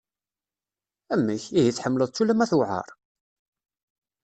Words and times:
Amek! 1.13 1.43
Ihi 1.57 1.71
tḥemmleḍ-tt 1.77 2.21
ulamma 2.21 2.45
tuɛer? 2.51 2.87